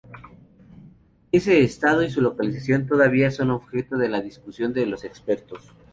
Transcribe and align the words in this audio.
Ese 1.31 1.61
estado 1.61 2.01
y 2.01 2.09
su 2.09 2.21
localización 2.21 2.87
todavía 2.87 3.29
son 3.29 3.51
objeto 3.51 3.97
de 3.99 4.09
la 4.09 4.19
discusión 4.21 4.73
de 4.73 4.87
los 4.87 5.03
expertos. 5.03 5.75